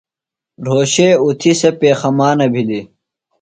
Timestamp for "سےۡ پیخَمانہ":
1.59-2.47